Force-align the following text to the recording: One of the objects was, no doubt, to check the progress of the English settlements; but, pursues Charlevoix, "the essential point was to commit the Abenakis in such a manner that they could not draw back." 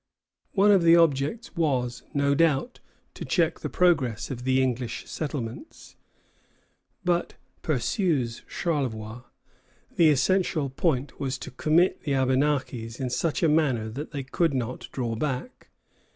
One 0.53 0.71
of 0.71 0.81
the 0.81 0.95
objects 0.95 1.55
was, 1.55 2.01
no 2.11 2.33
doubt, 2.33 2.79
to 3.13 3.23
check 3.23 3.59
the 3.59 3.69
progress 3.69 4.31
of 4.31 4.45
the 4.45 4.59
English 4.59 5.07
settlements; 5.07 5.95
but, 7.05 7.35
pursues 7.61 8.41
Charlevoix, 8.47 9.21
"the 9.95 10.09
essential 10.09 10.71
point 10.71 11.19
was 11.19 11.37
to 11.37 11.51
commit 11.51 12.01
the 12.01 12.15
Abenakis 12.15 12.99
in 12.99 13.11
such 13.11 13.43
a 13.43 13.47
manner 13.47 13.89
that 13.89 14.09
they 14.09 14.23
could 14.23 14.55
not 14.55 14.89
draw 14.91 15.13
back." 15.15 15.69